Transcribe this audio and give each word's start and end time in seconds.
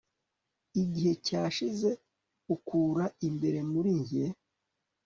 Igihe 0.81 1.11
cyashize 1.25 1.89
ukura 2.55 3.05
imbere 3.27 3.59
muri 3.71 3.89
njye 3.99 4.25